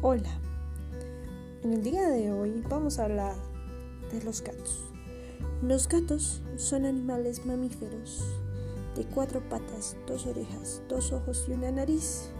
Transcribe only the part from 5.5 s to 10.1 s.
Los gatos son animales mamíferos de cuatro patas,